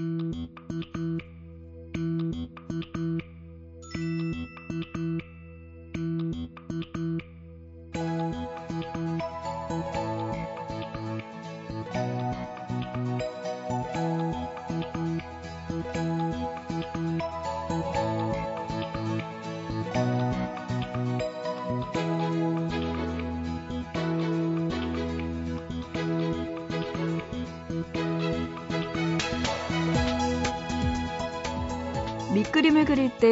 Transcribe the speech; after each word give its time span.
Mm-hmm. 0.00 1.09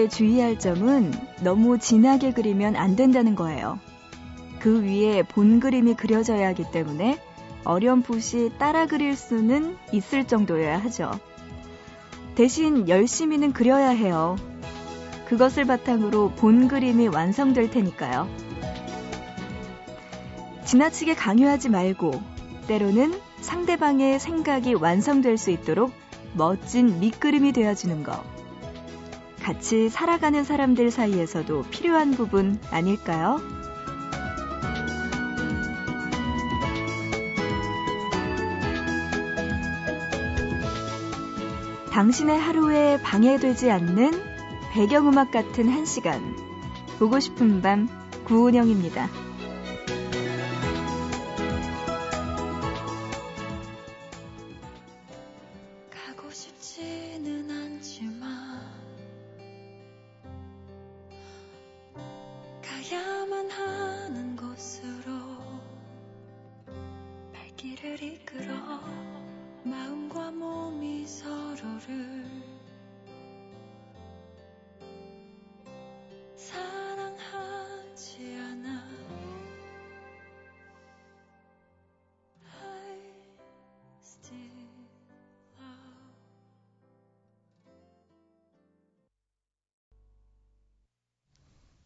주의할 0.08 0.58
점은 0.58 1.12
너무 1.42 1.78
진하게 1.78 2.32
그리면 2.32 2.76
안 2.76 2.96
된다는 2.96 3.34
거예요. 3.34 3.78
그 4.58 4.82
위에 4.82 5.22
본 5.22 5.60
그림이 5.60 5.94
그려져야 5.94 6.48
하기 6.48 6.70
때문에 6.72 7.18
어렴풋이 7.64 8.52
따라 8.58 8.86
그릴 8.86 9.16
수는 9.16 9.76
있을 9.92 10.26
정도여야 10.26 10.78
하죠. 10.84 11.10
대신 12.34 12.88
열심히는 12.88 13.52
그려야 13.52 13.90
해요. 13.90 14.36
그것을 15.26 15.64
바탕으로 15.64 16.30
본 16.36 16.68
그림이 16.68 17.08
완성될 17.08 17.70
테니까요. 17.70 18.28
지나치게 20.64 21.14
강요하지 21.14 21.68
말고 21.68 22.22
때로는 22.66 23.18
상대방의 23.40 24.20
생각이 24.20 24.74
완성될 24.74 25.38
수 25.38 25.50
있도록 25.50 25.92
멋진 26.34 27.00
밑그림이 27.00 27.52
되어주는 27.52 28.02
것. 28.02 28.37
같이 29.48 29.88
살아가는 29.88 30.44
사람들 30.44 30.90
사이에서도 30.90 31.62
필요한 31.70 32.10
부분 32.10 32.60
아닐까요? 32.70 33.40
당신의 41.90 42.38
하루에 42.38 43.00
방해되지 43.00 43.70
않는 43.70 44.22
배경음악 44.72 45.30
같은 45.30 45.70
한 45.70 45.86
시간. 45.86 46.36
보고 46.98 47.18
싶은 47.18 47.62
밤 47.62 47.88
구은영입니다. 48.26 49.27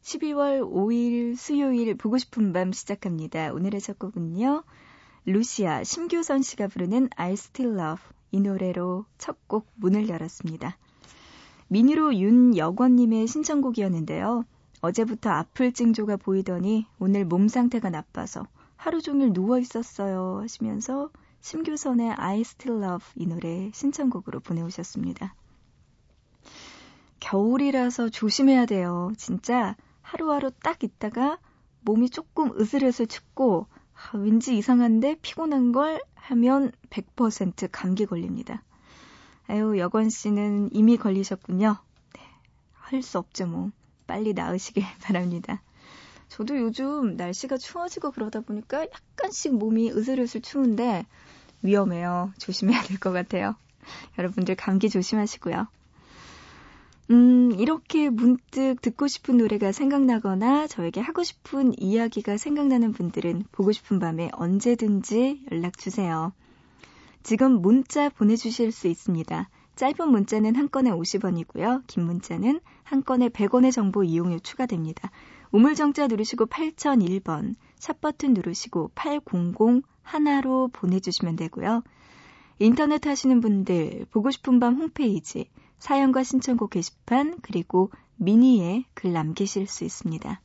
12월 0.03 0.61
5일 0.61 1.37
수요일 1.37 1.95
보고 1.95 2.19
싶은 2.19 2.53
밤 2.53 2.73
시작합니다. 2.73 3.55
오늘의 3.55 3.81
첫 3.81 3.99
곡은요. 3.99 4.65
루시아 5.25 5.85
심규선 5.85 6.43
씨가 6.43 6.67
부르는 6.67 7.09
I 7.17 7.33
Still 7.35 7.79
Love 7.79 8.05
이 8.33 8.41
노래로 8.41 9.05
첫 9.19 9.37
곡 9.47 9.71
문을 9.77 10.09
열었습니다. 10.09 10.77
미니로 11.69 12.17
윤여권님의 12.17 13.27
신청곡이었는데요. 13.27 14.45
어제부터 14.81 15.31
아플 15.31 15.73
징조가 15.73 16.17
보이더니 16.17 16.87
오늘 16.99 17.25
몸 17.25 17.47
상태가 17.49 17.89
나빠서 17.89 18.47
하루 18.77 19.01
종일 19.01 19.33
누워 19.33 19.59
있었어요 19.59 20.41
하시면서 20.43 21.11
심규선의 21.41 22.11
I 22.11 22.41
Still 22.41 22.83
Love 22.83 23.07
이 23.15 23.27
노래 23.27 23.71
신청곡으로 23.73 24.41
보내오셨습니다. 24.41 25.35
겨울이라서 27.21 28.09
조심해야 28.09 28.67
돼요. 28.67 29.13
진짜 29.17 29.77
하루하루 30.01 30.51
딱 30.63 30.83
있다가 30.83 31.39
몸이 31.83 32.11
조금 32.11 32.51
으슬으슬 32.59 33.07
춥고 33.07 33.69
아, 34.11 34.19
왠지 34.19 34.57
이상한데 34.57 35.17
피곤한 35.23 35.73
걸 35.73 36.01
하면 36.15 36.73
100% 36.91 37.69
감기 37.73 38.07
걸립니다. 38.07 38.63
아유, 39.49 39.79
여건 39.79 40.09
씨는 40.11 40.71
이미 40.73 40.97
걸리셨군요. 40.97 41.77
네, 42.15 42.21
할 42.75 43.03
수 43.03 43.19
없죠, 43.19 43.47
뭐. 43.47 43.71
빨리 44.07 44.33
나으시길 44.35 44.85
바랍니다. 45.03 45.63
저도 46.29 46.59
요즘 46.59 47.17
날씨가 47.17 47.59
추워지고 47.59 48.11
그러다 48.13 48.41
보니까 48.41 48.83
약간씩 48.87 49.55
몸이 49.55 49.91
으슬으슬 49.91 50.41
추운데 50.41 51.07
위험해요. 51.63 52.33
조심해야 52.39 52.83
될 52.83 52.99
것 52.99 53.13
같아요. 53.13 53.55
여러분들 54.19 54.55
감기 54.57 54.89
조심하시고요. 54.89 55.67
음, 57.13 57.53
이렇게 57.59 58.09
문득 58.09 58.81
듣고 58.81 59.07
싶은 59.07 59.37
노래가 59.37 59.71
생각나거나 59.71 60.67
저에게 60.67 61.03
하고 61.03 61.23
싶은 61.23 61.75
이야기가 61.79 62.39
생각나는 62.39 62.93
분들은 62.93 63.45
보고 63.53 63.71
싶은 63.71 63.99
밤에 63.99 64.31
언제든지 64.33 65.43
연락 65.53 65.77
주세요. 65.77 66.33
지금 67.23 67.61
문자 67.61 68.09
보내주실 68.09 68.73
수 68.73 68.89
있습니다. 68.89 69.51
짧은 69.77 70.11
문자는 70.11 70.57
한 70.57 70.71
건에 70.71 70.91
50원이고요. 70.91 71.83
긴 71.87 72.05
문자는 72.07 72.61
한 72.83 73.05
건에 73.05 73.29
100원의 73.29 73.73
정보 73.73 74.05
이용료 74.05 74.39
추가됩니다. 74.39 75.11
우물정자 75.51 76.07
누르시고 76.07 76.47
8001번, 76.47 77.57
샵버튼 77.79 78.33
누르시고 78.33 78.91
800 78.95 79.83
하나로 80.03 80.71
보내주시면 80.73 81.37
되고요. 81.37 81.83
인터넷 82.59 83.07
하시는 83.07 83.43
분들 83.43 84.07
보고 84.11 84.31
싶은 84.31 84.61
밤 84.61 84.77
홈페이지 84.77 85.51
사연과 85.83 86.23
신청곡 86.23 86.71
게시판 86.71 87.41
그리고 87.43 87.91
미니에 88.15 88.85
글 88.95 89.13
남기실 89.13 89.67
수 89.67 89.83
있습니다. 89.83 90.41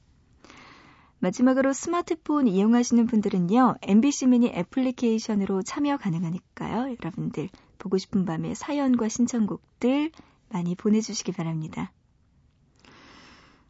마지막으로 1.20 1.74
스마트폰 1.74 2.48
이용하시는 2.48 3.06
분들은요, 3.06 3.76
MBC 3.84 4.26
미니 4.26 4.47
애플리케이션으로 4.47 5.62
참여 5.62 5.97
가능하니까요. 5.97 6.96
여러분들 7.00 7.50
보고 7.78 8.00
싶은 8.00 8.26
밤에 8.26 8.56
사연과 8.56 9.09
신청곡들 9.09 10.12
많이 10.50 10.74
보내주시기 10.74 11.34
바랍니다. 11.34 11.92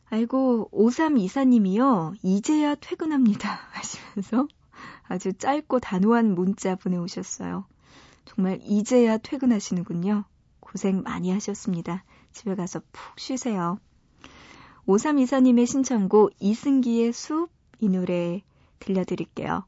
아이고, 0.10 0.70
5324님이요, 0.72 2.16
이제야 2.24 2.76
퇴근합니다. 2.76 3.60
하시면서 3.76 4.48
아주 5.04 5.34
짧고 5.34 5.82
단호한 5.82 6.34
문자 6.34 6.76
보내오셨어요. 6.76 7.66
정말 8.24 8.62
이제야 8.64 9.18
퇴근하시는군요. 9.18 10.24
고생 10.72 11.02
많이 11.04 11.32
하셨습니다. 11.32 12.04
집에 12.32 12.56
가서 12.56 12.82
푹 12.92 13.20
쉬세요. 13.20 13.80
5324님의 14.88 15.66
신청곡 15.66 16.32
이승기의 16.40 17.14
숲 17.14 17.50
이 17.80 17.90
노래 17.90 18.42
들려드릴게요. 18.80 19.66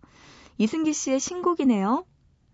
이승기 0.58 0.94
씨의 0.94 1.20
신곡이네요. 1.20 2.06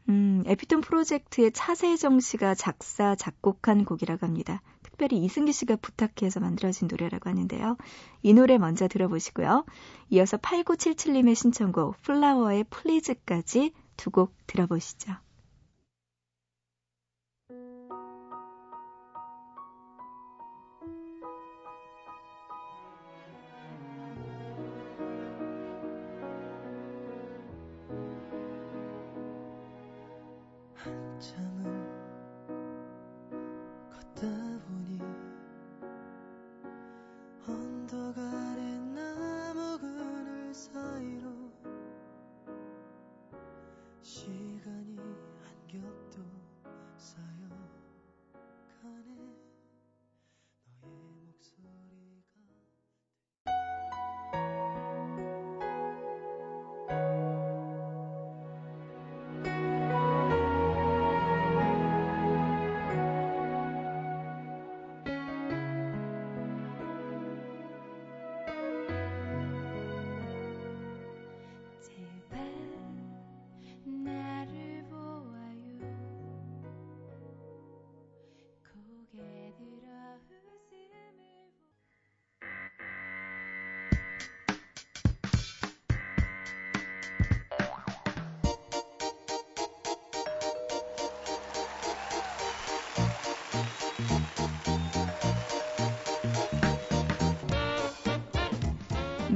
음, 0.10 0.44
에피톤 0.46 0.82
프로젝트의 0.82 1.52
차세정 1.52 2.20
씨가 2.20 2.54
작사, 2.54 3.16
작곡한 3.16 3.86
곡이라고 3.86 4.26
합니다. 4.26 4.62
특별히 4.84 5.24
이승기 5.24 5.52
씨가 5.52 5.78
부탁해서 5.78 6.40
만들어진 6.40 6.88
노래라고 6.88 7.30
하는데요. 7.30 7.78
이 8.22 8.34
노래 8.34 8.58
먼저 8.58 8.88
들어보시고요. 8.88 9.66
이어서 10.12 10.38
8977님의 10.38 11.36
신청곡 11.36 12.02
플라워의 12.04 12.66
플리즈까지 12.66 13.74
두 13.98 14.12
곡 14.12 14.34
들어보시죠. 14.46 15.14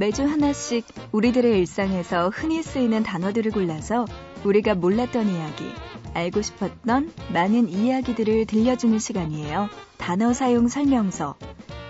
매주 0.00 0.24
하나씩 0.24 0.86
우리들의 1.12 1.58
일상에서 1.58 2.30
흔히 2.30 2.62
쓰이는 2.62 3.02
단어들을 3.02 3.52
골라서 3.52 4.06
우리가 4.44 4.74
몰랐던 4.74 5.28
이야기, 5.28 5.64
알고 6.14 6.40
싶었던 6.40 7.12
많은 7.34 7.68
이야기들을 7.68 8.46
들려주는 8.46 8.98
시간이에요. 8.98 9.68
단어 9.98 10.32
사용 10.32 10.68
설명서. 10.68 11.36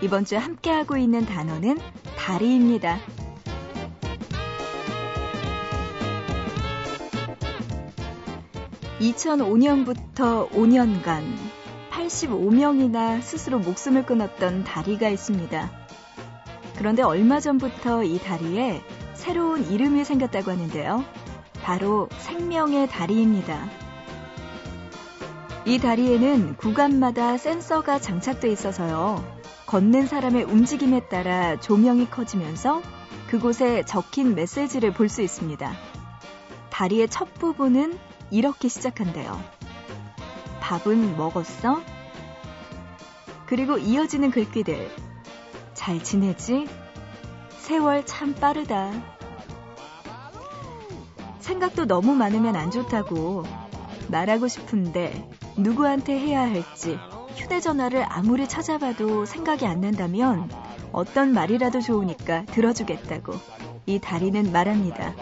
이번 0.02 0.24
주 0.24 0.36
함께하고 0.36 0.96
있는 0.96 1.24
단어는 1.24 1.78
다리입니다. 2.16 2.98
2005년부터 8.98 10.50
5년간 10.50 11.22
85명이나 11.92 13.22
스스로 13.22 13.60
목숨을 13.60 14.04
끊었던 14.04 14.64
다리가 14.64 15.08
있습니다. 15.10 15.79
그런데 16.80 17.02
얼마 17.02 17.40
전부터 17.40 18.04
이 18.04 18.18
다리에 18.18 18.82
새로운 19.12 19.70
이름이 19.70 20.02
생겼다고 20.02 20.50
하는데요. 20.50 21.04
바로 21.62 22.08
생명의 22.16 22.88
다리입니다. 22.88 23.68
이 25.66 25.78
다리에는 25.78 26.56
구간마다 26.56 27.36
센서가 27.36 27.98
장착돼 27.98 28.48
있어서요. 28.50 29.22
걷는 29.66 30.06
사람의 30.06 30.44
움직임에 30.44 31.06
따라 31.10 31.60
조명이 31.60 32.08
커지면서 32.08 32.80
그곳에 33.26 33.82
적힌 33.84 34.34
메시지를 34.34 34.94
볼 34.94 35.10
수 35.10 35.20
있습니다. 35.20 35.74
다리의 36.70 37.10
첫 37.10 37.34
부분은 37.34 37.98
이렇게 38.30 38.68
시작한대요. 38.68 39.38
밥은 40.60 41.18
먹었어? 41.18 41.82
그리고 43.44 43.76
이어지는 43.76 44.30
글귀들. 44.30 45.09
잘 45.80 46.04
지내지? 46.04 46.68
세월 47.56 48.04
참 48.04 48.34
빠르다. 48.34 48.92
생각도 51.38 51.86
너무 51.86 52.14
많으면 52.14 52.54
안 52.54 52.70
좋다고. 52.70 53.44
말하고 54.08 54.46
싶은데 54.46 55.26
누구한테 55.56 56.18
해야 56.18 56.42
할지 56.42 56.98
휴대전화를 57.34 58.04
아무리 58.06 58.46
찾아봐도 58.46 59.24
생각이 59.24 59.64
안 59.64 59.80
난다면 59.80 60.50
어떤 60.92 61.32
말이라도 61.32 61.80
좋으니까 61.80 62.44
들어주겠다고 62.44 63.32
이 63.86 63.98
다리는 64.00 64.52
말합니다. 64.52 65.14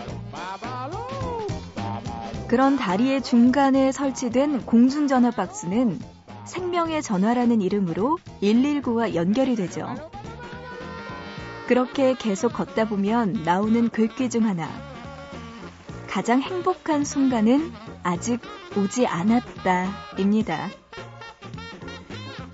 그런 2.48 2.76
다리의 2.76 3.22
중간에 3.22 3.92
설치된 3.92 4.66
공중전화 4.66 5.30
박스는 5.30 6.00
생명의 6.46 7.00
전화라는 7.00 7.60
이름으로 7.62 8.18
119와 8.42 9.14
연결이 9.14 9.54
되죠. 9.54 9.86
그렇게 11.68 12.14
계속 12.14 12.54
걷다 12.54 12.88
보면 12.88 13.42
나오는 13.44 13.90
글귀 13.90 14.30
중 14.30 14.46
하나. 14.46 14.70
가장 16.08 16.40
행복한 16.40 17.04
순간은 17.04 17.70
아직 18.02 18.40
오지 18.74 19.06
않았다. 19.06 19.92
입니다. 20.16 20.70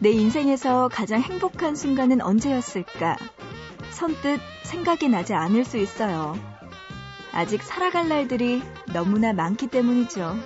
내 0.00 0.10
인생에서 0.10 0.88
가장 0.88 1.20
행복한 1.20 1.76
순간은 1.76 2.22
언제였을까? 2.22 3.16
선뜻 3.90 4.40
생각이 4.64 5.08
나지 5.08 5.32
않을 5.32 5.64
수 5.64 5.78
있어요. 5.78 6.36
아직 7.32 7.62
살아갈 7.62 8.08
날들이 8.08 8.64
너무나 8.92 9.32
많기 9.32 9.68
때문이죠. 9.68 10.36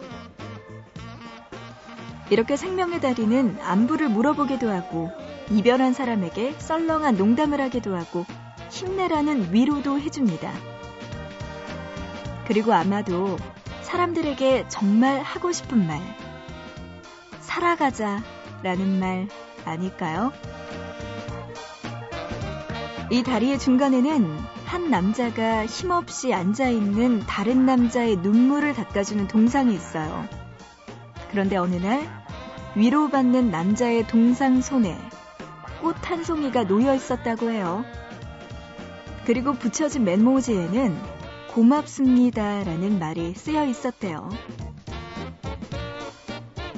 이렇게 2.28 2.56
생명의 2.58 3.00
다리는 3.00 3.56
안부를 3.62 4.10
물어보기도 4.10 4.68
하고, 4.68 5.10
이별한 5.50 5.94
사람에게 5.94 6.52
썰렁한 6.58 7.16
농담을 7.16 7.62
하기도 7.62 7.96
하고, 7.96 8.26
힘내라는 8.70 9.52
위로도 9.52 9.98
해줍니다. 10.00 10.52
그리고 12.46 12.72
아마도 12.72 13.36
사람들에게 13.82 14.66
정말 14.68 15.20
하고 15.22 15.52
싶은 15.52 15.86
말, 15.86 16.00
살아가자 17.40 18.22
라는 18.62 18.98
말 18.98 19.28
아닐까요? 19.64 20.32
이 23.10 23.22
다리의 23.22 23.58
중간에는 23.58 24.38
한 24.66 24.90
남자가 24.90 25.64
힘없이 25.64 26.34
앉아있는 26.34 27.20
다른 27.20 27.64
남자의 27.64 28.16
눈물을 28.16 28.74
닦아주는 28.74 29.26
동상이 29.28 29.74
있어요. 29.74 30.28
그런데 31.30 31.56
어느 31.56 31.76
날 31.76 32.06
위로받는 32.74 33.50
남자의 33.50 34.06
동상 34.06 34.60
손에 34.60 34.96
꽃 35.80 35.96
한 36.02 36.22
송이가 36.22 36.64
놓여 36.64 36.94
있었다고 36.94 37.50
해요. 37.50 37.84
그리고 39.28 39.52
붙여진 39.52 40.04
메모지에는 40.04 40.96
고맙습니다 41.52 42.64
라는 42.64 42.98
말이 42.98 43.34
쓰여 43.34 43.66
있었대요. 43.66 44.30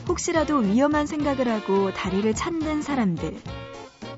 혹시라도 0.08 0.56
위험한 0.56 1.06
생각을 1.06 1.46
하고 1.46 1.92
다리를 1.92 2.34
찾는 2.34 2.82
사람들, 2.82 3.36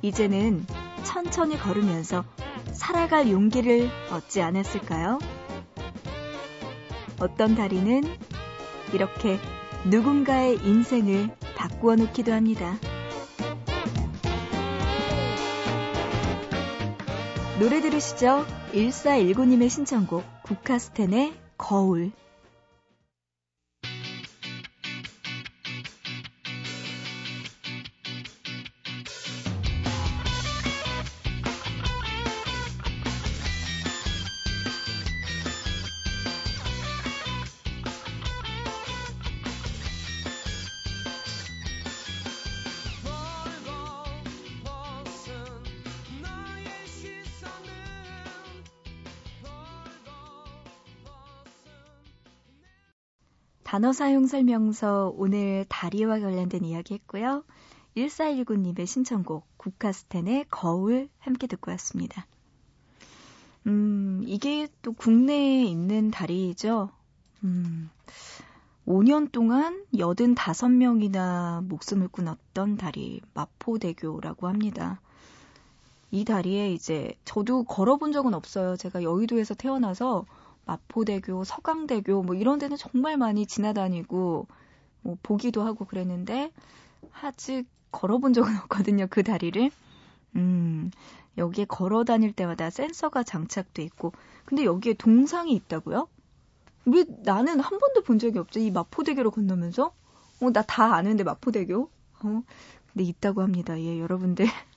이제는 0.00 0.64
천천히 1.04 1.58
걸으면서 1.58 2.24
살아갈 2.72 3.30
용기를 3.30 3.90
얻지 4.10 4.40
않았을까요? 4.40 5.18
어떤 7.20 7.54
다리는 7.54 8.02
이렇게 8.94 9.38
누군가의 9.84 10.58
인생을 10.64 11.28
바꾸어 11.54 11.96
놓기도 11.96 12.32
합니다. 12.32 12.78
노래 17.62 17.80
들으시죠? 17.80 18.44
1419님의 18.72 19.70
신청곡 19.70 20.24
국카스텐의 20.42 21.32
거울 21.56 22.10
단어 53.72 53.94
사용 53.94 54.26
설명서 54.26 55.14
오늘 55.16 55.64
다리와 55.66 56.20
관련된 56.20 56.62
이야기 56.62 56.92
했고요. 56.92 57.42
1419님의 57.96 58.86
신청곡 58.86 59.46
국카스텐의 59.56 60.44
거울 60.50 61.08
함께 61.18 61.46
듣고 61.46 61.70
왔습니다. 61.70 62.26
음, 63.66 64.24
이게 64.26 64.68
또 64.82 64.92
국내에 64.92 65.64
있는 65.64 66.10
다리죠. 66.10 66.90
음, 67.44 67.88
5년 68.86 69.32
동안 69.32 69.86
85명이나 70.34 71.66
목숨을 71.66 72.08
끊었던 72.08 72.76
다리 72.76 73.22
마포대교라고 73.32 74.48
합니다. 74.48 75.00
이 76.10 76.26
다리에 76.26 76.74
이제 76.74 77.14
저도 77.24 77.64
걸어본 77.64 78.12
적은 78.12 78.34
없어요. 78.34 78.76
제가 78.76 79.02
여의도에서 79.02 79.54
태어나서 79.54 80.26
마포대교, 80.66 81.44
서강대교 81.44 82.22
뭐 82.22 82.34
이런 82.34 82.58
데는 82.58 82.76
정말 82.76 83.16
많이 83.16 83.46
지나다니고 83.46 84.46
뭐 85.02 85.16
보기도 85.22 85.62
하고 85.62 85.84
그랬는데 85.84 86.52
아직 87.22 87.66
걸어본 87.92 88.32
적은 88.32 88.56
없거든요. 88.64 89.06
그 89.10 89.22
다리를. 89.22 89.70
음. 90.36 90.90
여기에 91.38 91.64
걸어 91.66 92.04
다닐 92.04 92.32
때마다 92.32 92.70
센서가 92.70 93.22
장착돼 93.22 93.82
있고 93.84 94.12
근데 94.44 94.64
여기에 94.64 94.94
동상이 94.94 95.52
있다고요? 95.54 96.08
왜 96.86 97.04
나는 97.24 97.60
한 97.60 97.78
번도 97.78 98.02
본 98.02 98.18
적이 98.18 98.38
없죠. 98.38 98.60
이 98.60 98.70
마포대교로 98.70 99.30
건너면서 99.30 99.94
어, 100.40 100.50
나 100.52 100.62
다 100.62 100.94
아는데 100.94 101.24
마포대교. 101.24 101.90
어, 102.24 102.42
근데 102.92 103.04
있다고 103.04 103.42
합니다. 103.42 103.78
예, 103.80 103.98
여러분들 104.00 104.46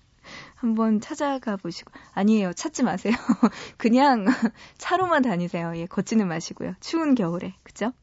한번 0.65 0.99
찾아가 0.99 1.57
보시고 1.57 1.91
아니에요. 2.13 2.53
찾지 2.53 2.83
마세요. 2.83 3.13
그냥 3.77 4.25
차로만 4.79 5.21
다니세요. 5.21 5.73
예 5.75 5.85
걷지는 5.85 6.27
마시고요. 6.27 6.73
추운 6.79 7.13
겨울에. 7.13 7.53
그죠 7.63 7.93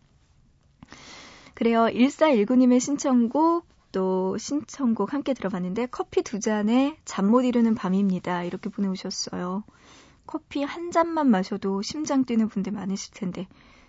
그래요. 1.54 1.86
1419님의 1.86 2.78
신청곡 2.78 3.66
또 3.90 4.38
신청곡 4.38 5.12
함께 5.12 5.34
들어봤는데 5.34 5.86
커피 5.86 6.22
두 6.22 6.38
잔에 6.38 6.96
잠 7.04 7.26
못 7.26 7.42
이루는 7.42 7.74
밤입니다. 7.74 8.44
이렇게 8.44 8.70
보내오셨어요. 8.70 9.64
커피 10.26 10.62
한 10.62 10.92
잔만 10.92 11.28
마셔도 11.28 11.82
심장 11.82 12.24
뛰는 12.24 12.48
분들 12.48 12.72
많으실 12.72 13.12
텐데 13.14 13.48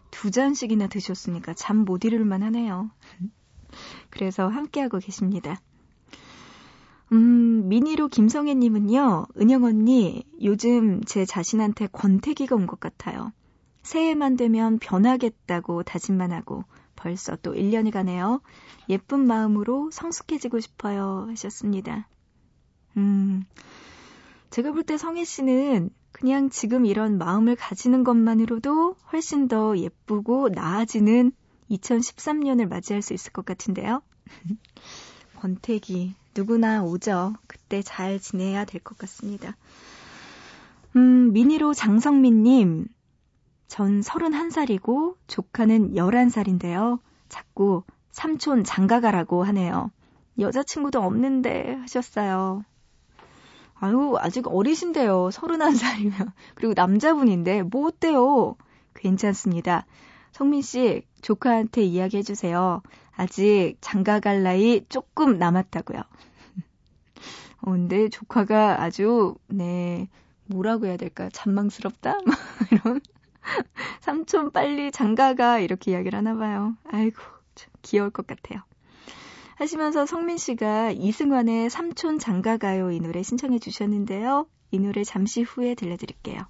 두 0.10 0.32
잔씩이나 0.32 0.88
드셨으니까 0.88 1.54
잠 1.54 1.86
못 1.86 2.04
이룰 2.06 2.26
만 2.26 2.42
하네요. 2.42 2.90
그래서 4.10 4.48
함께하고 4.48 4.98
계십니다 5.00 5.62
음, 7.14 7.70
미니로 7.70 8.08
김성애님은요, 8.10 9.28
은영 9.40 9.64
언니, 9.64 10.26
요즘 10.42 11.02
제 11.06 11.26
자신한테 11.26 11.88
권태기가 11.88 12.56
온 12.56 12.66
것 12.68 12.80
같아요. 12.80 13.32
새해만 13.84 14.36
되면 14.38 14.80
변하겠다고 14.80 15.84
다짐만 15.84 16.32
하고 16.32 16.64
벌써 16.96 17.36
또 17.38 17.54
1년이 17.54 17.92
가네요. 17.92 18.42
예쁜 18.90 19.28
마음으로 19.28 19.92
성숙해지고 19.92 20.60
싶어요. 20.60 21.28
하셨습니다. 21.30 22.08
음, 22.98 23.44
제가 24.50 24.72
볼 24.72 24.84
때 24.84 24.98
성혜 24.98 25.24
씨는 25.24 25.90
그냥 26.12 26.50
지금 26.50 26.86
이런 26.86 27.18
마음을 27.18 27.56
가지는 27.56 28.04
것만으로도 28.04 28.96
훨씬 29.12 29.48
더 29.48 29.78
예쁘고 29.78 30.50
나아지는 30.50 31.32
2013년을 31.70 32.68
맞이할 32.68 33.02
수 33.02 33.14
있을 33.14 33.32
것 33.34 33.46
같은데요. 33.46 34.02
권태기, 35.48 36.16
누구나 36.38 36.84
오죠. 36.84 37.34
그때 37.48 37.82
잘 37.82 38.18
지내야 38.18 38.64
될 38.64 38.80
것 38.82 38.98
같습니다. 38.98 39.58
음, 40.96 41.34
미니로 41.34 41.74
장성민님, 41.74 42.88
전 43.68 44.00
31살이고 44.00 45.18
조카는 45.28 45.96
11살인데요. 45.96 47.00
자꾸 47.28 47.84
삼촌 48.12 48.64
장가가라고 48.64 49.44
하네요. 49.44 49.92
여자친구도 50.40 51.02
없는데 51.02 51.74
하셨어요. 51.82 52.64
아유, 53.76 54.16
아직 54.20 54.48
어리신데요. 54.48 55.28
31살이면. 55.28 56.32
그리고 56.56 56.74
남자분인데 56.74 57.64
뭐 57.64 57.88
어때요? 57.88 58.56
괜찮습니다. 58.94 59.86
성민 60.34 60.64
씨, 60.64 61.04
조카한테 61.22 61.84
이야기해 61.84 62.24
주세요. 62.24 62.82
아직 63.16 63.76
장가 63.82 64.20
갈 64.20 64.42
나이 64.42 64.84
조금 64.90 65.38
남았다고요. 65.38 66.02
어, 67.62 67.72
근데 67.72 68.10
조카가 68.10 68.82
아주, 68.82 69.36
네, 69.48 70.10
뭐라고 70.48 70.88
해야 70.88 70.98
될까? 70.98 71.30
잔망스럽다? 71.32 72.18
이런. 72.72 73.00
삼촌 74.02 74.52
빨리 74.52 74.92
장가가 74.92 75.60
이렇게 75.60 75.92
이야기를 75.92 76.18
하나 76.18 76.36
봐요. 76.36 76.76
아이고, 76.86 77.22
참 77.54 77.70
귀여울 77.84 78.10
것 78.10 78.26
같아요. 78.26 78.64
하시면서 79.58 80.08
성민 80.08 80.38
씨가 80.38 80.92
이승환의 80.92 81.70
삼촌 81.70 82.18
장가가요 82.18 82.90
이 82.92 83.00
노래 83.00 83.22
신청해 83.22 83.60
주셨는데요. 83.60 84.48
이 84.72 84.80
노래 84.80 85.04
잠시 85.04 85.44
후에 85.44 85.76
들려드릴게요. 85.76 86.42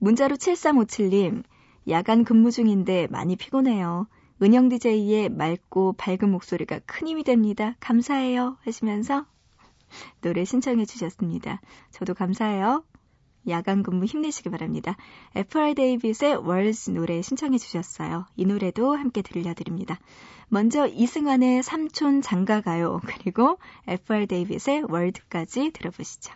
문자로 0.00 0.34
7357님, 0.34 1.44
야간 1.88 2.24
근무 2.24 2.50
중인데 2.50 3.08
많이 3.10 3.36
피곤해요. 3.36 4.06
은영 4.42 4.68
DJ의 4.68 5.28
맑고 5.28 5.94
밝은 5.94 6.30
목소리가 6.30 6.80
큰 6.86 7.08
힘이 7.08 7.24
됩니다. 7.24 7.76
감사해요. 7.80 8.56
하시면서 8.62 9.26
노래 10.20 10.44
신청해 10.44 10.86
주셨습니다. 10.86 11.60
저도 11.90 12.14
감사해요. 12.14 12.84
야간 13.48 13.82
근무 13.82 14.06
힘내시기 14.06 14.48
바랍니다. 14.48 14.96
FR 15.34 15.74
데이빗의 15.74 16.36
월즈 16.46 16.90
노래 16.90 17.20
신청해 17.20 17.58
주셨어요. 17.58 18.26
이 18.36 18.46
노래도 18.46 18.94
함께 18.94 19.22
들려드립니다. 19.22 19.98
먼저 20.48 20.86
이승환의 20.86 21.62
삼촌 21.62 22.22
장가가요. 22.22 23.00
그리고 23.04 23.58
FR 23.86 24.26
데이빗의 24.26 24.84
월드까지 24.88 25.72
들어보시죠. 25.72 26.32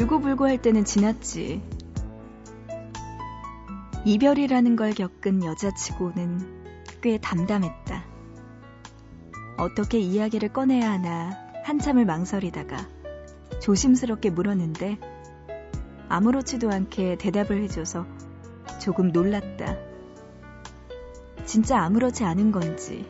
울고불고 0.00 0.46
할 0.46 0.56
때는 0.56 0.86
지났지. 0.86 1.62
이별이라는 4.06 4.74
걸 4.76 4.92
겪은 4.92 5.44
여자치고는 5.44 6.80
꽤 7.02 7.18
담담했다. 7.18 8.04
어떻게 9.58 9.98
이야기를 9.98 10.54
꺼내야 10.54 10.90
하나 10.90 11.36
한참을 11.64 12.06
망설이다가 12.06 12.78
조심스럽게 13.60 14.30
물었는데 14.30 14.98
아무렇지도 16.08 16.70
않게 16.70 17.18
대답을 17.18 17.62
해줘서 17.64 18.06
조금 18.80 19.12
놀랐다. 19.12 19.76
진짜 21.44 21.78
아무렇지 21.80 22.24
않은 22.24 22.52
건지 22.52 23.06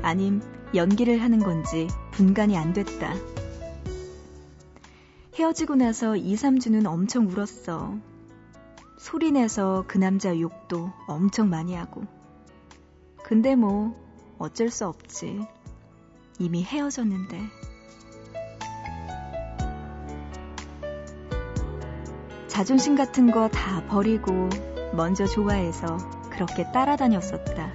아님 0.00 0.40
연기를 0.74 1.20
하는 1.20 1.40
건지 1.40 1.88
분간이 2.12 2.56
안 2.56 2.72
됐다. 2.72 3.41
헤어지고 5.42 5.74
나서 5.74 6.14
2, 6.14 6.36
3주는 6.36 6.86
엄청 6.86 7.26
울었어. 7.26 7.96
소리내서 8.96 9.86
그 9.88 9.98
남자 9.98 10.38
욕도 10.38 10.92
엄청 11.08 11.50
많이 11.50 11.74
하고. 11.74 12.04
근데 13.24 13.56
뭐, 13.56 13.92
어쩔 14.38 14.70
수 14.70 14.86
없지. 14.86 15.40
이미 16.38 16.62
헤어졌는데. 16.62 17.40
자존심 22.46 22.94
같은 22.94 23.32
거 23.32 23.48
다 23.48 23.84
버리고 23.88 24.48
먼저 24.94 25.26
좋아해서 25.26 25.96
그렇게 26.30 26.70
따라다녔었다. 26.70 27.72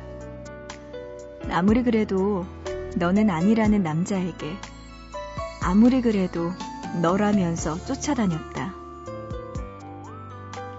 아무리 1.51 1.83
그래도 1.83 2.45
너는 2.95 3.29
아니라는 3.29 3.83
남자에게 3.83 4.55
아무리 5.62 6.01
그래도 6.01 6.53
너라면서 7.01 7.84
쫓아다녔다. 7.86 8.74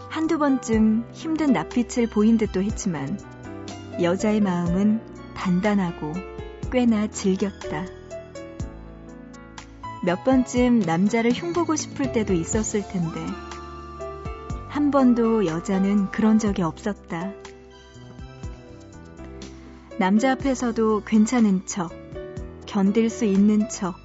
한두 0.09 0.39
번쯤 0.39 1.05
힘든 1.13 1.53
낯빛을 1.53 2.09
보인 2.09 2.39
듯도 2.39 2.63
했지만 2.63 3.19
여자의 4.03 4.41
마음은 4.41 5.01
단단하고 5.35 6.13
꽤나 6.73 7.07
즐겼다. 7.07 7.85
몇 10.05 10.25
번쯤 10.25 10.81
남자를 10.81 11.33
흉보고 11.33 11.77
싶을 11.77 12.13
때도 12.13 12.33
있었을 12.33 12.87
텐데 12.89 13.25
한 14.69 14.91
번도 14.91 15.47
여자는 15.47 16.11
그런 16.11 16.39
적이 16.39 16.63
없었다. 16.63 17.33
남자 19.99 20.33
앞에서도 20.33 21.03
괜찮은 21.05 21.67
척, 21.67 21.91
견딜 22.67 23.11
수 23.11 23.25
있는 23.25 23.69
척, 23.69 23.97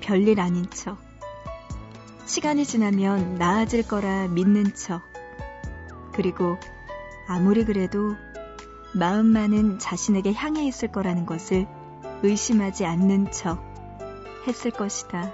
별일 0.00 0.40
아닌 0.40 0.66
척. 0.70 1.07
시간이 2.28 2.66
지나면 2.66 3.36
나아질 3.36 3.88
거라 3.88 4.28
믿는 4.28 4.74
척. 4.74 5.00
그리고 6.12 6.58
아무리 7.26 7.64
그래도 7.64 8.16
마음만은 8.94 9.78
자신에게 9.78 10.34
향해 10.34 10.66
있을 10.66 10.92
거라는 10.92 11.24
것을 11.24 11.66
의심하지 12.22 12.84
않는 12.84 13.32
척 13.32 13.64
했을 14.46 14.70
것이다. 14.70 15.32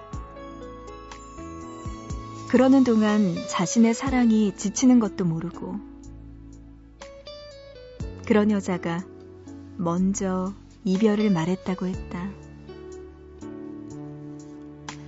그러는 2.49 2.85
동안 2.85 3.35
자신의 3.49 3.93
사랑이 3.93 4.55
지치는 4.57 5.01
것도 5.01 5.25
모르고 5.25 5.75
그런 8.25 8.53
여자가 8.53 9.03
먼저 9.77 10.55
이별을 10.85 11.31
말했다고 11.31 11.89
했다. 11.89 12.44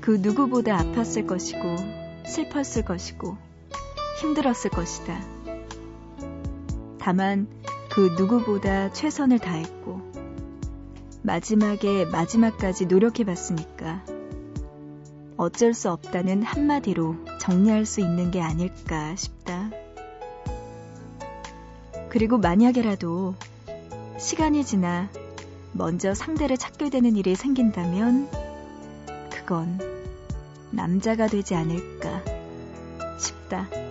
그 0.06 0.18
누구보다 0.22 0.78
아팠을 0.78 1.26
것이고 1.26 1.76
슬펐을 2.26 2.84
것이고 2.84 3.36
힘들었을 4.20 4.70
것이다. 4.70 5.20
다만 7.00 7.48
그 7.90 8.14
누구보다 8.16 8.92
최선을 8.92 9.40
다했고 9.40 10.00
마지막에 11.24 12.04
마지막까지 12.04 12.86
노력해봤으니까 12.86 14.04
어쩔 15.36 15.74
수 15.74 15.90
없다는 15.90 16.44
한마디로 16.44 17.16
정리할 17.40 17.84
수 17.84 18.00
있는 18.00 18.30
게 18.30 18.40
아닐까 18.40 19.16
싶다. 19.16 19.70
그리고 22.10 22.38
만약에라도 22.38 23.34
시간이 24.18 24.64
지나 24.64 25.10
먼저 25.72 26.14
상대를 26.14 26.58
찾게 26.58 26.90
되는 26.90 27.16
일이 27.16 27.34
생긴다면 27.34 28.30
그건 29.30 29.95
남자가 30.76 31.26
되지 31.26 31.54
않을까 31.54 32.22
싶다. 33.18 33.85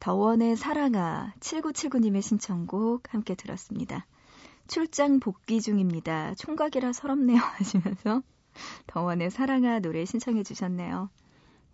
더원의 0.00 0.56
사랑아 0.56 1.32
7979님의 1.40 2.22
신청곡 2.22 3.12
함께 3.12 3.34
들었습니다. 3.34 4.06
출장 4.68 5.18
복귀 5.20 5.60
중입니다. 5.60 6.34
총각이라 6.34 6.92
서럽네요 6.92 7.38
하시면서 7.58 8.22
더원의 8.86 9.30
사랑아 9.30 9.80
노래 9.80 10.04
신청해 10.04 10.42
주셨네요. 10.44 11.10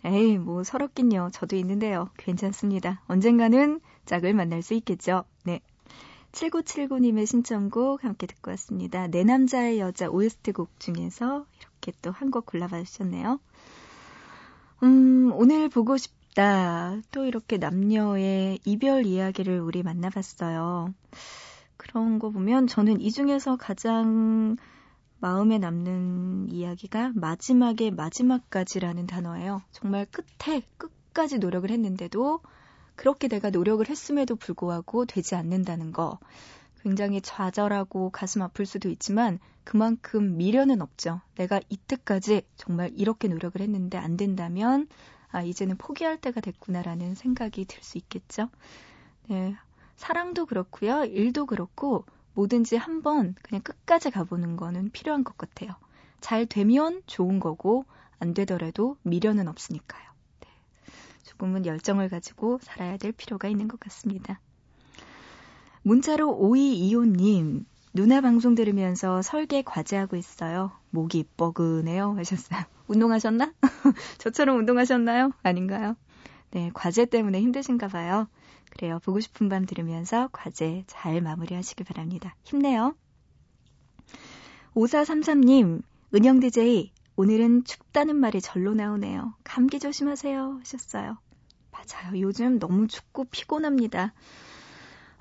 에이 0.05 0.39
뭐 0.39 0.65
서럽긴요. 0.65 1.31
저도 1.33 1.57
있는데요. 1.57 2.11
괜찮습니다. 2.19 3.03
언젠가는 3.09 3.81
짝을 4.05 4.35
만날 4.35 4.63
수 4.63 4.75
있겠죠. 4.75 5.25
네. 5.45 5.61
7979님의 6.33 7.27
신청곡 7.27 8.05
함께 8.05 8.27
듣고 8.27 8.51
왔습니다. 8.53 9.07
내 9.07 9.23
남자의 9.25 9.79
여자 9.81 10.09
OST 10.11 10.53
곡 10.53 10.69
중에서 10.81 11.47
이렇게 11.59 11.93
또 12.03 12.11
한 12.11 12.31
곡 12.31 12.47
골라봐 12.47 12.83
주셨네요. 12.83 13.39
음, 14.83 15.31
오늘 15.35 15.69
보고 15.69 15.97
싶 15.97 16.13
싶다. 16.35 17.01
또 17.13 17.25
이렇게 17.25 17.57
남녀의 17.57 18.59
이별 18.65 19.07
이야기를 19.07 19.61
우리 19.61 19.83
만나봤어요. 19.83 20.93
그런 21.77 22.19
거 22.19 22.31
보면 22.31 22.67
저는 22.67 23.01
이 23.01 23.11
중에서 23.11 23.57
가장 23.57 24.57
마음에 25.21 25.59
남는 25.59 26.51
이야기가 26.51 27.13
마지막에 27.15 27.91
마지막까지라는 27.91 29.07
단어예요. 29.07 29.63
정말 29.71 30.07
끝에 30.07 30.61
끝까지 30.77 31.39
노력을 31.39 31.71
했는데도 31.71 32.41
그렇게 32.97 33.29
내가 33.29 33.51
노력을 33.51 33.89
했음에도 33.89 34.37
불구하고 34.37 35.07
되지 35.07 35.35
않는다는 35.37 35.93
거. 35.93 36.19
굉장히 36.83 37.23
좌절하고 37.23 38.11
가슴 38.11 38.43
아플 38.43 38.67
수도 38.67 38.91
있지만 38.91 39.39
그만큼 39.65 40.37
미련은 40.37 40.83
없죠. 40.83 41.23
내가 41.37 41.61
이때까지 41.71 42.43
정말 42.57 42.91
이렇게 42.95 43.29
노력을 43.29 43.59
했는데 43.59 43.97
안 43.97 44.19
된다면 44.19 44.87
아, 45.35 45.43
이제는 45.43 45.77
포기할 45.77 46.17
때가 46.19 46.41
됐구나라는 46.41 47.17
생각이 47.17 47.65
들 47.65 47.83
수 47.83 47.99
있겠죠. 47.99 48.49
네. 49.27 49.57
사랑도 49.97 50.47
그렇고요. 50.47 51.05
일도 51.05 51.47
그렇고 51.47 52.05
뭐든지 52.35 52.77
한번 52.77 53.35
그냥 53.43 53.61
끝까지 53.63 54.11
가보는 54.11 54.57
거는 54.57 54.91
필요한 54.91 55.25
것 55.25 55.37
같아요. 55.37 55.75
잘 56.21 56.47
되면 56.47 57.03
좋은 57.07 57.41
거고 57.41 57.85
안 58.21 58.33
되더라도 58.33 58.97
미련은 59.03 59.49
없으니까요. 59.49 60.09
네. 60.41 60.49
조금은 61.25 61.67
열정을 61.67 62.09
가지고 62.09 62.61
살아야 62.63 62.97
될 62.97 63.11
필요가 63.11 63.49
있는 63.49 63.67
것 63.67 63.81
같습니다. 63.81 64.41
문자로 65.83 66.29
5225님, 66.39 67.65
누나 67.97 68.21
방송 68.21 68.57
들으면서 68.57 69.23
설계 69.23 69.63
과제하고 69.63 70.17
있어요. 70.17 70.73
목이 70.91 71.27
뻐근해요. 71.37 72.17
하셨어요. 72.17 72.65
운동하셨나? 72.89 73.53
저처럼 74.19 74.59
운동하셨나요? 74.59 75.31
아닌가요? 75.45 75.97
네, 76.51 76.73
과제 76.75 77.05
때문에 77.05 77.41
힘드신가 77.41 77.87
봐요. 77.87 78.29
그래요. 78.71 78.99
보고 79.05 79.21
싶은 79.21 79.49
밤 79.49 79.65
들으면서 79.65 80.29
과제 80.33 80.83
잘 80.89 81.21
마무리하시기 81.21 81.85
바랍니다. 81.85 82.35
힘내요. 82.43 82.97
5433님, 84.75 85.83
은영 86.17 86.41
DJ, 86.41 86.91
오늘은 87.15 87.63
춥다는 87.63 88.17
말이 88.17 88.41
절로 88.41 88.75
나오네요. 88.75 89.35
감기 89.45 89.79
조심하세요. 89.79 90.59
하셨어요. 90.59 91.17
맞아요. 91.71 92.21
요즘 92.21 92.59
너무 92.59 92.89
춥고 92.89 93.27
피곤합니다. 93.27 94.15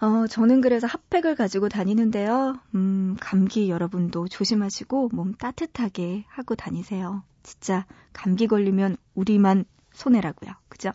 어, 0.04 0.28
저는 0.28 0.60
그래서 0.60 0.86
핫팩을 0.86 1.36
가지고 1.36 1.70
다니는데요. 1.70 2.60
음, 2.76 3.16
감기 3.22 3.70
여러분도 3.70 4.28
조심하시고 4.28 5.12
몸 5.14 5.34
따뜻하게 5.34 6.26
하고 6.28 6.56
다니세요. 6.56 7.24
진짜 7.42 7.86
감기 8.12 8.48
걸리면 8.48 8.98
우리만 9.16 9.64
손해라고요. 9.94 10.52
그죠? 10.68 10.92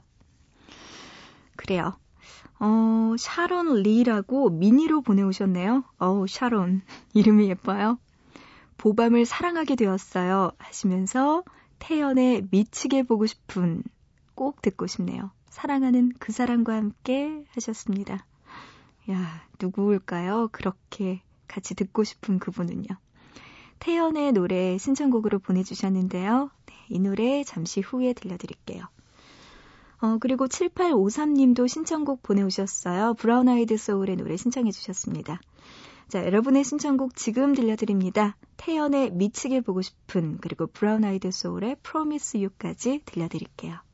그래요. 1.57 1.97
어, 2.61 3.15
샤론 3.19 3.83
리라고 3.83 4.51
미니로 4.51 5.01
보내오셨네요. 5.01 5.85
어우, 5.97 6.27
샤론. 6.29 6.83
이름이 7.15 7.49
예뻐요. 7.49 7.99
보밤을 8.77 9.25
사랑하게 9.25 9.77
되었어요. 9.77 10.53
하시면서 10.59 11.45
태연의 11.79 12.49
미치게 12.51 13.05
보고 13.05 13.25
싶은 13.25 13.85
꼭 14.35 14.61
듣고 14.61 14.87
싶네요. 14.87 15.31
사랑하는 15.49 16.13
그 16.19 16.31
사람과 16.31 16.75
함께 16.75 17.47
하셨습니다. 17.55 18.27
야, 19.11 19.43
누구일까요? 19.61 20.49
그렇게 20.53 21.23
같이 21.47 21.75
듣고 21.75 22.05
싶은 22.05 22.39
그분은요. 22.39 22.89
태연의 23.79 24.33
노래 24.33 24.77
신청곡으로 24.77 25.39
보내주셨는데요. 25.39 26.51
네, 26.67 26.75
이 26.89 26.99
노래 26.99 27.43
잠시 27.45 27.81
후에 27.81 28.13
들려드릴게요. 28.13 28.85
어, 30.01 30.19
그리고 30.21 30.47
7853님도 30.47 31.67
신청곡 31.69 32.23
보내오셨어요. 32.23 33.15
브라운 33.15 33.49
아이드 33.49 33.77
소울의 33.77 34.17
노래 34.17 34.37
신청해 34.37 34.71
주셨습니다. 34.71 35.41
자, 36.09 36.25
여러분의 36.25 36.65
신청곡 36.65 37.17
지금 37.17 37.55
들려드립니다. 37.55 38.37
태연의 38.57 39.13
미치게 39.13 39.61
보고 39.63 39.83
싶은 39.83 40.39
그리고 40.41 40.67
브라운 40.67 41.05
아이드 41.05 41.31
소울의 41.31 41.77
Promise 41.83 42.41
You까지 42.41 43.03
들려드릴게요. 43.05 43.88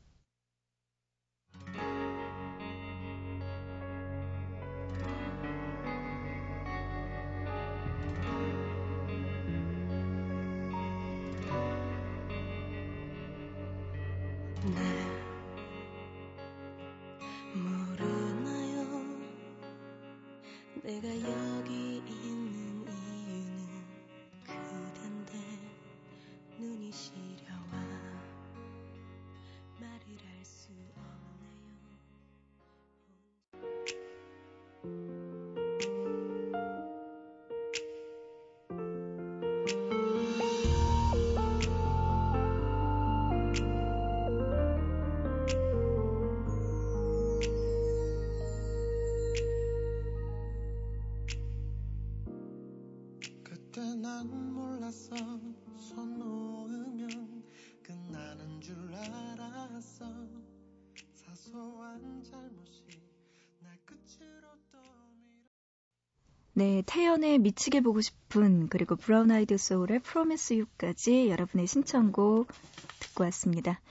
내가 20.83 21.07
난 53.81 54.53
몰랐어 54.53 55.15
손 55.77 56.17
놓으면 56.17 57.43
끝나는 57.83 58.61
줄 58.61 58.75
알았어 58.93 60.05
사소한 61.13 62.23
잘못이 62.23 62.83
날 63.59 63.77
끝으로 63.85 64.47
또 64.71 64.79
네, 66.53 66.83
태연의 66.85 67.39
미치게 67.39 67.81
보고 67.81 67.99
싶은 68.01 68.67
그리고 68.69 68.95
브라운 68.95 69.31
아이드 69.31 69.57
소울의 69.57 69.99
Promise 69.99 70.53
You까지 70.53 71.29
여러분의 71.29 71.67
신청곡 71.67 72.47
듣고 72.99 73.25
왔습니다. 73.25 73.81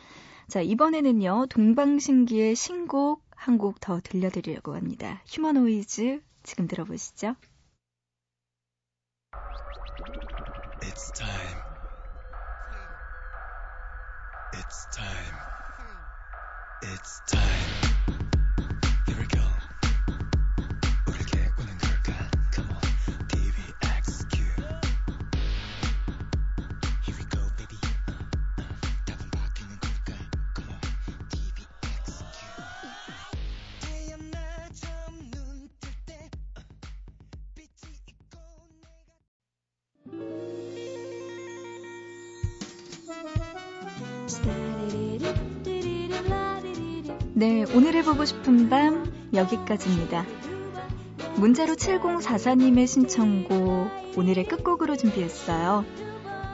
자, 0.49 0.61
이번에는요. 0.63 1.47
동방신기의 1.51 2.55
신곡 2.57 3.23
한 3.31 3.59
곡 3.59 3.81
더 3.81 4.01
들려드리려고 4.03 4.75
합니다. 4.75 5.23
Humanoids 5.27 6.23
지금 6.43 6.67
들어보시죠. 6.67 7.37
It's 10.83 11.11
time. 11.13 11.63
It's 14.53 14.87
time. 14.87 15.35
It's 16.83 17.21
time. 17.27 17.94
네, 47.37 47.65
오늘 47.75 47.97
해보고 47.97 48.25
싶은 48.25 48.69
밤 48.69 49.13
여기까지입니다. 49.35 50.25
문자로 51.35 51.75
7044님의 51.75 52.87
신청곡 52.87 53.91
오늘의 54.17 54.47
끝곡으로 54.47 54.97
준비했어요. 54.97 55.85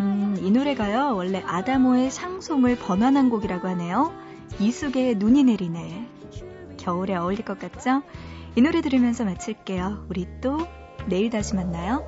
음, 0.01 0.39
이 0.41 0.51
노래가요. 0.51 1.15
원래 1.17 1.43
아다모의 1.45 2.11
샹송을 2.11 2.77
번안한 2.77 3.29
곡이라고 3.29 3.69
하네요. 3.69 4.11
이숙의 4.59 5.17
눈이 5.17 5.45
내리네. 5.45 6.09
겨울에 6.79 7.15
어울릴 7.15 7.45
것 7.45 7.59
같죠? 7.59 8.03
이 8.57 8.63
노래 8.63 8.81
들으면서 8.81 9.27
마칠게요. 9.27 10.07
우리 10.09 10.27
또 10.41 10.67
내일 11.09 11.29
다시 11.29 11.55
만나요. 11.57 12.03